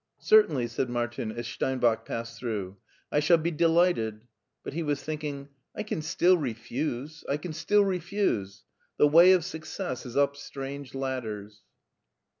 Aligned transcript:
""Certainly," 0.17 0.65
said 0.69 0.89
Martin, 0.89 1.31
as 1.31 1.45
Steinb&ch 1.45 2.05
passed 2.05 2.39
through." 2.39 2.77
I 3.11 3.19
shall 3.19 3.37
be 3.37 3.51
delighted;" 3.51 4.21
but 4.63 4.73
he 4.73 4.81
was 4.81 5.03
think 5.03 5.23
ing," 5.23 5.49
I 5.77 5.83
can 5.83 6.01
still 6.01 6.37
refuse! 6.39 7.23
I 7.29 7.37
can 7.37 7.53
still 7.53 7.85
refuse! 7.85 8.63
The 8.97 9.07
way 9.07 9.31
of 9.33 9.45
success 9.45 10.07
is 10.07 10.17
up 10.17 10.35
strange 10.37 10.95
ladders." 10.95 11.61